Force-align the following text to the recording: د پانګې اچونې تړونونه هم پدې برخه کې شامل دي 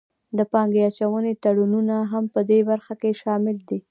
د 0.37 0.39
پانګې 0.51 0.81
اچونې 0.89 1.33
تړونونه 1.43 1.95
هم 2.11 2.25
پدې 2.33 2.59
برخه 2.69 2.93
کې 3.01 3.19
شامل 3.21 3.57
دي 3.69 3.79